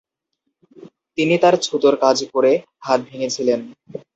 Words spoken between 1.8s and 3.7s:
কাজ করে হাত ভেঙেছিলেন।